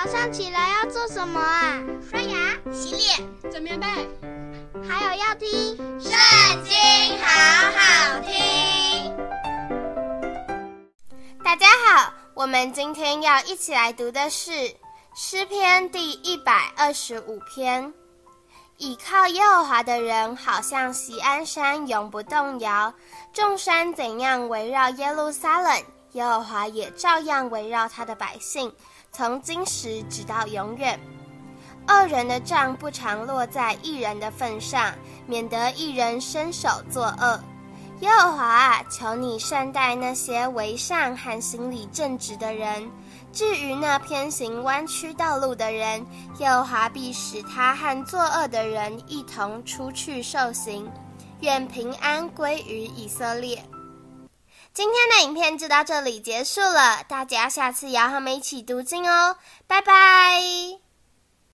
[0.00, 1.82] 早上起来要做什么啊？
[2.08, 3.86] 刷牙、洗脸、整棉被，
[4.88, 6.12] 还有要听《圣
[6.62, 6.72] 经》，
[7.20, 7.26] 好
[7.72, 9.12] 好听。
[11.42, 14.52] 大家好，我们今天要一起来读的是
[15.16, 17.92] 诗篇第一百二十五篇。
[18.76, 22.94] 倚靠耶和华的人，好像锡安山，永不动摇。
[23.32, 25.82] 众山怎样围绕耶路撒冷，
[26.12, 28.72] 耶和华也照样围绕他的百姓，
[29.12, 30.98] 从今时直到永远。
[31.86, 34.92] 恶人的账不常落在一人的份上，
[35.26, 37.40] 免得一人伸手作恶。
[38.00, 42.88] 耶和华啊，求你善待那些为善和心里正直的人。
[43.32, 46.06] 至于那偏行弯曲道路的人，
[46.38, 50.88] 耶和华必使他和作恶的人一同出去受刑。
[51.40, 53.62] 愿平安归于以色列。
[54.78, 60.40] 今天的影片就到这里结束了，大家下次也要和我们一起读经哦，拜拜。